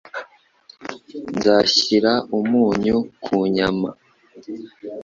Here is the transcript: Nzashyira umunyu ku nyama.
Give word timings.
Nzashyira 1.35 2.11
umunyu 2.37 2.97
ku 3.23 3.35
nyama. 3.55 3.89